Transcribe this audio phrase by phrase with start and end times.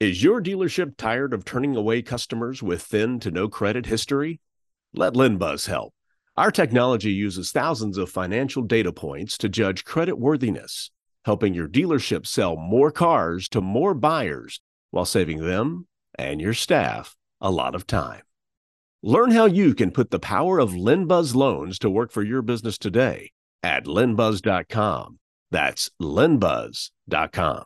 [0.00, 4.40] Is your dealership tired of turning away customers with thin to no credit history?
[4.94, 5.92] Let LendBuzz help.
[6.36, 10.92] Our technology uses thousands of financial data points to judge credit worthiness,
[11.24, 14.60] helping your dealership sell more cars to more buyers
[14.92, 18.22] while saving them and your staff a lot of time.
[19.02, 22.78] Learn how you can put the power of LendBuzz loans to work for your business
[22.78, 23.32] today
[23.64, 25.18] at lendbuzz.com.
[25.50, 27.64] That's lendbuzz.com.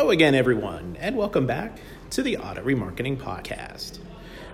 [0.00, 1.78] Hello again, everyone, and welcome back
[2.08, 3.98] to the Auto Remarketing Podcast.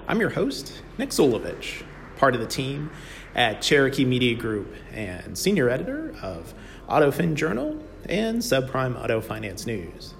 [0.09, 1.84] I'm your host, Nick Zulovich,
[2.16, 2.91] part of the team
[3.32, 6.52] at Cherokee Media Group and senior editor of
[6.88, 10.14] AutoFin Journal and Subprime Auto Finance News.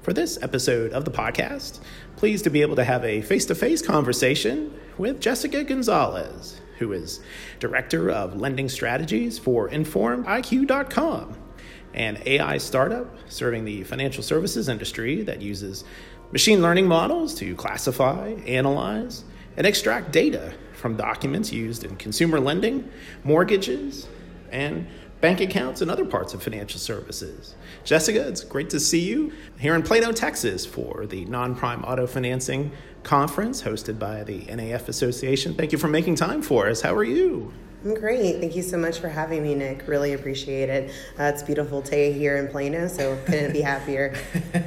[0.00, 1.78] For this episode of the podcast,
[2.16, 6.90] pleased to be able to have a face to face conversation with Jessica Gonzalez, who
[6.90, 7.20] is
[7.60, 11.41] Director of Lending Strategies for InformedIQ.com
[11.94, 15.84] an AI startup serving the financial services industry that uses
[16.32, 19.24] machine learning models to classify, analyze,
[19.56, 22.90] and extract data from documents used in consumer lending,
[23.22, 24.08] mortgages,
[24.50, 24.86] and
[25.20, 27.54] bank accounts and other parts of financial services.
[27.84, 32.06] Jessica, it's great to see you here in Plano, Texas for the Non Prime Auto
[32.06, 32.72] Financing
[33.04, 35.54] Conference hosted by the NAF Association.
[35.54, 36.80] Thank you for making time for us.
[36.80, 37.52] How are you?
[37.84, 38.38] I'm great.
[38.38, 39.88] Thank you so much for having me, Nick.
[39.88, 40.92] Really appreciate it.
[41.18, 44.14] Uh, it's beautiful day here in Plano, so couldn't be happier.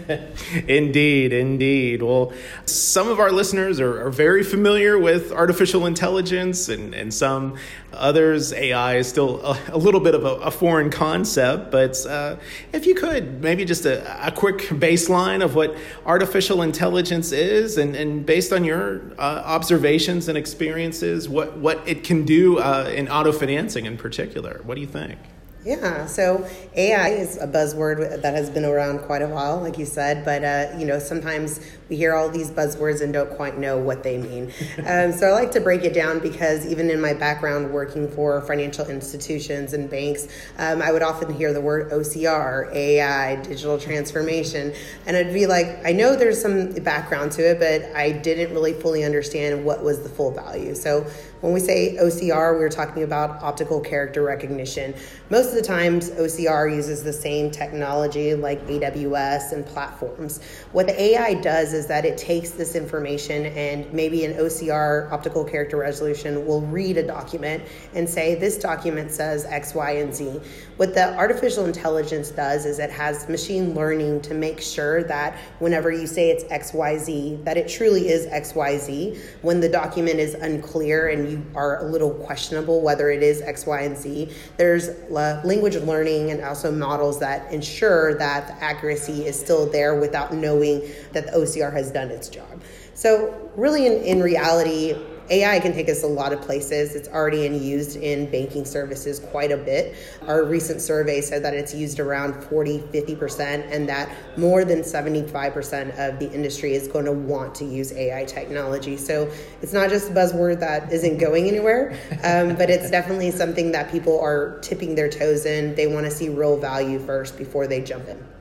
[0.68, 2.02] indeed, indeed.
[2.02, 2.34] Well,
[2.66, 7.56] some of our listeners are, are, very familiar with artificial intelligence, and, and some
[7.94, 11.72] others, AI is still a, a little bit of a, a, foreign concept.
[11.72, 12.36] But uh,
[12.74, 17.96] if you could, maybe just a, a, quick baseline of what artificial intelligence is, and,
[17.96, 23.12] and based on your uh, observations and experiences, what, what it can do uh, in
[23.12, 24.62] auto financing in particular.
[24.64, 25.20] What do you think?
[25.64, 29.86] Yeah, so AI is a buzzword that has been around quite a while, like you
[29.86, 31.60] said, but uh, you know sometimes
[31.90, 34.52] we hear all these buzzwords and don't quite know what they mean.
[34.88, 38.42] um, so I like to break it down because even in my background working for
[38.42, 44.74] financial institutions and banks, um, I would often hear the word OCR, AI, digital transformation,
[45.06, 48.74] and I'd be like, I know there's some background to it, but I didn't really
[48.74, 50.74] fully understand what was the full value.
[50.74, 51.06] So
[51.46, 54.96] when we say OCR, we're talking about optical character recognition.
[55.30, 60.42] Most of the times, OCR uses the same technology like AWS and platforms.
[60.72, 65.46] What the AI does is that it takes this information and maybe an OCR, optical
[65.46, 67.64] character resolution, will read a document
[67.94, 70.42] and say, This document says X, Y, and Z.
[70.78, 75.92] What the artificial intelligence does is it has machine learning to make sure that whenever
[75.92, 79.20] you say it's XYZ, that it truly is XYZ.
[79.44, 83.42] When the document is unclear and you you are a little questionable whether it is
[83.42, 84.30] X, Y, and Z.
[84.58, 90.34] There's language learning and also models that ensure that the accuracy is still there without
[90.34, 90.82] knowing
[91.14, 92.62] that the OCR has done its job.
[92.94, 94.96] So, really, in, in reality,
[95.30, 96.96] AI can take us a lot of places.
[96.96, 99.96] It's already in used in banking services quite a bit.
[100.28, 105.98] Our recent survey said that it's used around 40, 50%, and that more than 75%
[105.98, 108.98] of the industry is going to want to use AI technology.
[108.98, 109.32] So
[109.62, 113.92] it's not just a buzzword that isn't going anywhere, um, but it's definitely something that
[113.92, 115.74] people are tipping their toes in.
[115.74, 118.35] They want to see real value first before they jump in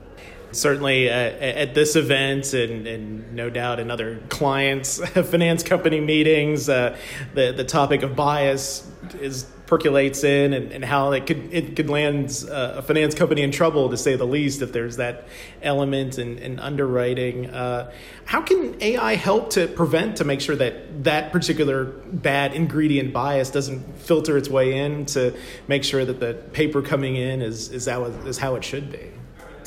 [0.54, 6.68] certainly uh, at this event and, and, no doubt in other clients finance company meetings
[6.68, 6.96] uh,
[7.34, 8.88] the, the topic of bias
[9.20, 13.42] is percolates in and, and how it could it could land uh, a finance company
[13.42, 15.26] in trouble to say the least if there's that
[15.62, 17.48] element in, in underwriting.
[17.48, 17.90] Uh,
[18.26, 23.50] how can AI help to prevent to make sure that that particular bad ingredient bias
[23.50, 25.34] doesn't filter its way in to
[25.66, 29.10] make sure that the paper coming in is is, that, is how it should be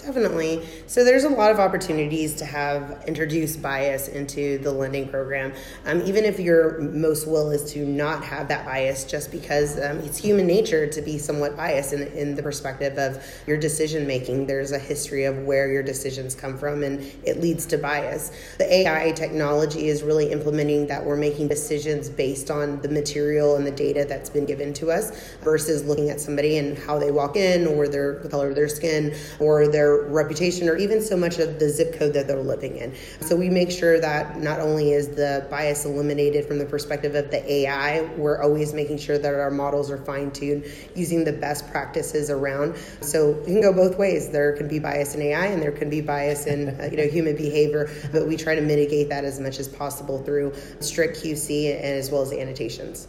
[0.07, 0.65] Definitely.
[0.87, 5.51] So there's a lot of opportunities to have introduced bias into the lending program.
[5.85, 9.97] Um, even if your most will is to not have that bias, just because um,
[9.97, 14.47] it's human nature to be somewhat biased in, in the perspective of your decision making.
[14.47, 18.31] There's a history of where your decisions come from, and it leads to bias.
[18.59, 23.67] The AI technology is really implementing that we're making decisions based on the material and
[23.67, 27.35] the data that's been given to us versus looking at somebody and how they walk
[27.35, 31.39] in, or their the color of their skin, or their reputation or even so much
[31.39, 32.93] of the zip code that they're living in.
[33.21, 37.31] So we make sure that not only is the bias eliminated from the perspective of
[37.31, 40.65] the AI, we're always making sure that our models are fine tuned
[40.95, 42.75] using the best practices around.
[43.01, 44.29] So it can go both ways.
[44.29, 47.07] There can be bias in AI and there can be bias in uh, you know
[47.07, 51.75] human behavior, but we try to mitigate that as much as possible through strict QC
[51.75, 53.07] and as well as annotations.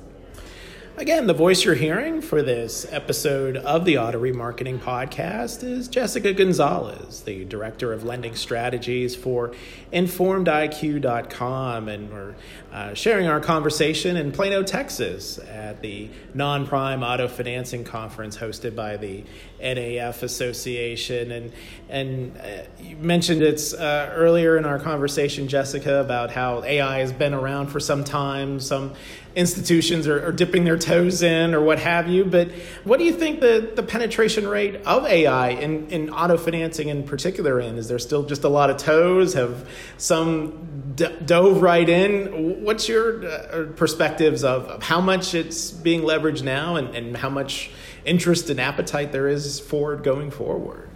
[0.98, 6.32] Again, the voice you're hearing for this episode of the Auto Remarketing Podcast is Jessica
[6.32, 9.54] Gonzalez, the Director of Lending Strategies for
[9.92, 11.88] InformedIQ.com.
[11.88, 12.34] And we're
[12.72, 18.74] uh, sharing our conversation in Plano, Texas at the Non Prime Auto Financing Conference hosted
[18.74, 19.22] by the
[19.62, 21.30] NAF Association.
[21.30, 21.52] And,
[21.88, 27.12] and uh, you mentioned it's uh, earlier in our conversation, Jessica, about how AI has
[27.12, 28.58] been around for some time.
[28.58, 28.94] Some
[29.38, 32.24] institutions are, are, dipping their toes in or what have you.
[32.24, 32.50] But
[32.82, 37.04] what do you think the, the penetration rate of AI in, in auto financing in
[37.04, 37.78] particular in?
[37.78, 39.34] Is there still just a lot of toes?
[39.34, 42.64] Have some d- dove right in?
[42.64, 47.30] What's your uh, perspectives of, of, how much it's being leveraged now and, and how
[47.30, 47.70] much
[48.04, 50.90] interest and appetite there is for it going forward?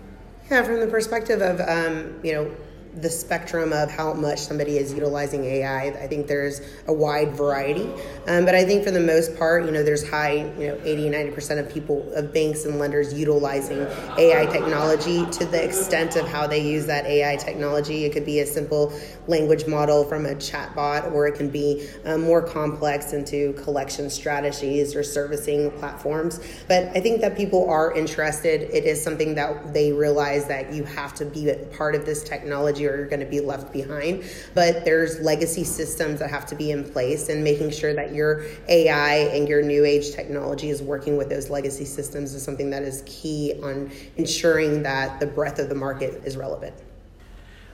[0.50, 2.50] Yeah, from the perspective of, um, you know,
[2.96, 5.86] the spectrum of how much somebody is utilizing AI.
[5.88, 7.90] I think there's a wide variety.
[8.26, 11.10] Um, but I think for the most part, you know, there's high, you know, 80,
[11.10, 13.86] 90% of people, of banks and lenders utilizing
[14.18, 18.04] AI technology to the extent of how they use that AI technology.
[18.04, 18.92] It could be a simple
[19.26, 24.94] language model from a chatbot, or it can be um, more complex into collection strategies
[24.94, 26.40] or servicing platforms.
[26.68, 28.62] But I think that people are interested.
[28.62, 32.81] It is something that they realize that you have to be part of this technology
[32.82, 34.24] you're going to be left behind.
[34.54, 38.44] But there's legacy systems that have to be in place and making sure that your
[38.68, 42.82] AI and your new age technology is working with those legacy systems is something that
[42.82, 46.74] is key on ensuring that the breadth of the market is relevant.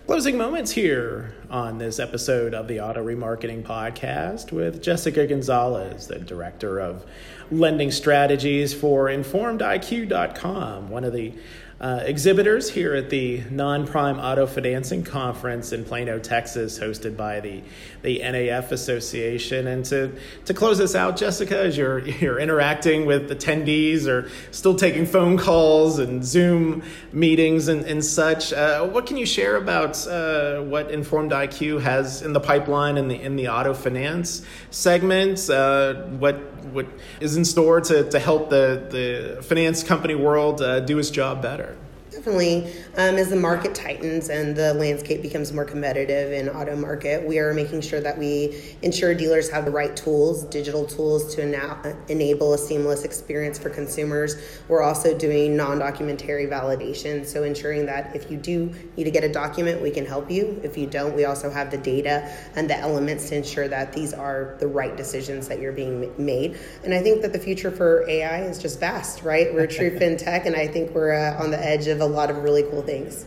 [0.08, 6.18] Closing moments here on this episode of the Auto Remarketing Podcast with Jessica Gonzalez, the
[6.18, 7.04] Director of
[7.50, 11.34] Lending Strategies for InformedIQ.com, one of the
[11.80, 17.38] uh, exhibitors here at the Non Prime Auto Financing Conference in Plano, Texas, hosted by
[17.38, 17.62] the,
[18.02, 19.68] the NAF Association.
[19.68, 20.12] And to,
[20.46, 25.38] to close this out, Jessica, as you're, you're interacting with attendees or still taking phone
[25.38, 26.82] calls and Zoom
[27.12, 32.22] meetings and, and such, uh, what can you share about uh, what Informed IQ has
[32.22, 35.48] in the pipeline in the, in the auto finance segment?
[35.48, 36.86] Uh, what, what
[37.20, 41.42] is in store to, to help the, the finance company world uh, do its job
[41.42, 41.76] better?
[42.10, 42.72] Definitely.
[42.96, 47.38] Um, as the market tightens and the landscape becomes more competitive in auto market, we
[47.38, 51.96] are making sure that we ensure dealers have the right tools, digital tools to ena-
[52.08, 54.36] enable a seamless experience for consumers.
[54.68, 59.32] We're also doing non-documentary validation, so ensuring that if you do need to get a
[59.32, 60.60] document, we can help you.
[60.64, 64.14] If you don't, we also have the data and the elements to ensure that these
[64.14, 66.58] are the right decisions that you're being made.
[66.84, 69.52] And I think that the future for AI is just vast, right?
[69.52, 72.38] We're true fintech, and I think we're uh, on the edge of a lot of
[72.38, 73.26] really cool things.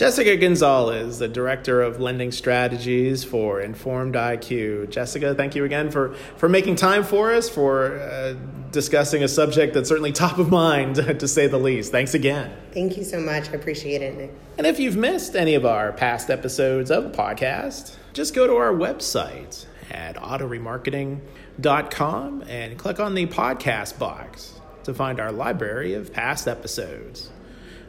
[0.00, 4.88] Jessica Gonzalez, the Director of Lending Strategies for Informed IQ.
[4.88, 8.32] Jessica, thank you again for, for making time for us, for uh,
[8.70, 11.92] discussing a subject that's certainly top of mind, to say the least.
[11.92, 12.50] Thanks again.
[12.72, 13.50] Thank you so much.
[13.50, 14.32] I appreciate it, Nick.
[14.56, 18.56] And if you've missed any of our past episodes of the podcast, just go to
[18.56, 26.10] our website at autoremarketing.com and click on the podcast box to find our library of
[26.10, 27.30] past episodes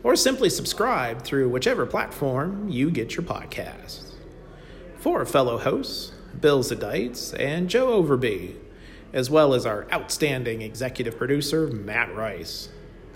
[0.03, 4.13] or simply subscribe through whichever platform you get your podcasts.
[4.97, 8.55] For fellow hosts, Bill Zadeits and Joe Overby,
[9.13, 12.69] as well as our outstanding executive producer, Matt Rice.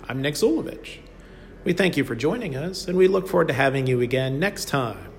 [0.08, 1.00] I'm Nick Zulovich.
[1.64, 4.68] We thank you for joining us, and we look forward to having you again next
[4.68, 5.12] time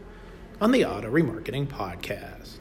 [0.61, 2.59] on the Auto Remarketing Podcast.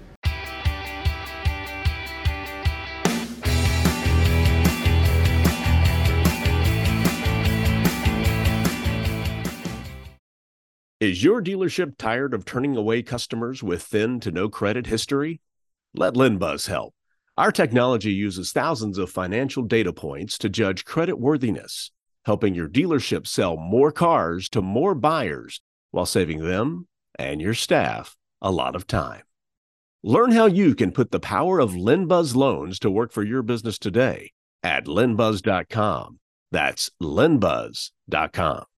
[11.06, 15.40] Is your dealership tired of turning away customers with thin to no credit history?
[15.94, 16.96] Let LendBuzz help.
[17.38, 21.92] Our technology uses thousands of financial data points to judge credit worthiness,
[22.26, 26.88] helping your dealership sell more cars to more buyers while saving them
[27.20, 29.22] and your staff a lot of time.
[30.02, 33.78] Learn how you can put the power of LendBuzz loans to work for your business
[33.78, 34.32] today
[34.64, 36.20] at lendbuzz.com.
[36.52, 38.66] That's lendbuzz.com.